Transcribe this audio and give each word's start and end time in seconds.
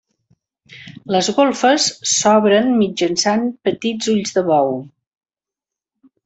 Les 1.15 1.27
golfes 1.39 1.85
s'obren 2.11 2.71
mitjançant 2.79 3.45
petits 3.69 4.09
ulls 4.15 4.35
de 4.39 4.45
bou. 4.49 4.75